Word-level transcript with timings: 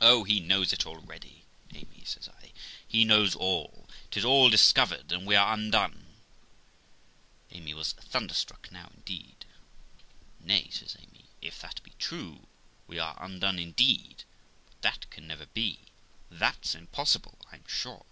'Oh, 0.00 0.22
he 0.22 0.38
knows 0.38 0.72
it 0.72 0.86
already, 0.86 1.44
Amy', 1.74 2.04
says 2.04 2.28
I; 2.28 2.52
'he 2.86 3.04
knows 3.04 3.34
all! 3.34 3.88
'Tis 4.12 4.24
all 4.24 4.48
discovered, 4.48 5.10
and 5.10 5.26
we 5.26 5.34
are 5.34 5.52
undone!' 5.52 6.06
Amy 7.50 7.74
was 7.74 7.90
thunderstruck 7.94 8.70
now 8.70 8.92
indeed. 8.94 9.44
'Nay', 10.38 10.70
says 10.70 10.96
Amy, 11.00 11.24
'if 11.42 11.60
that 11.62 11.82
be 11.82 11.94
true, 11.98 12.46
we 12.86 13.00
are 13.00 13.16
undone 13.20 13.58
indeed; 13.58 14.22
but 14.68 14.82
that 14.82 15.10
can 15.10 15.26
never 15.26 15.46
be; 15.46 15.80
that's 16.30 16.76
impossible, 16.76 17.36
I'm 17.50 17.64
sure.' 17.66 18.06